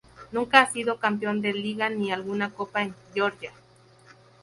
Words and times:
Nunca 0.31 0.61
ha 0.61 0.71
sido 0.71 0.97
campeón 0.99 1.41
de 1.41 1.53
Liga 1.53 1.87
ni 1.91 2.11
alguna 2.11 2.49
Copa 2.49 2.81
en 2.81 2.95
Georgia. 3.13 3.51